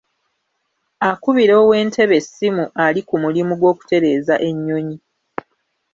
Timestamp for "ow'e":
1.61-1.79